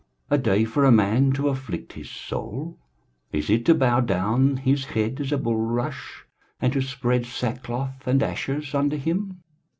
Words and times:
a 0.31 0.37
day 0.39 0.65
for 0.65 0.83
a 0.83 0.91
man 0.91 1.31
to 1.31 1.47
afflict 1.47 1.93
his 1.93 2.09
soul? 2.09 2.79
is 3.31 3.51
it 3.51 3.63
to 3.63 3.75
bow 3.75 3.99
down 3.99 4.57
his 4.57 4.83
head 4.85 5.21
as 5.21 5.31
a 5.31 5.37
bulrush, 5.37 6.23
and 6.59 6.73
to 6.73 6.81
spread 6.81 7.23
sackcloth 7.23 8.07
and 8.07 8.23
ashes 8.23 8.73
under 8.73 8.97
him? 8.97 9.43